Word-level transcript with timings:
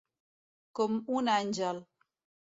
Com 0.79 0.95
un 1.17 1.29
àngel. 1.33 1.83